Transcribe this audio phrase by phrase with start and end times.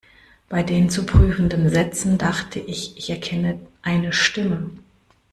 [0.49, 4.71] Bei den zu prüfenden Sätzen dachte ich, ich erkenne eine Stimme.